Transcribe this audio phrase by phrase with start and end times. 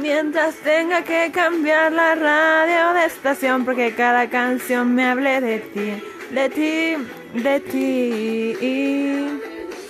[0.00, 6.02] Mientras tenga que cambiar la radio de estación porque cada canción me hable de ti,
[6.30, 8.95] de ti, de ti.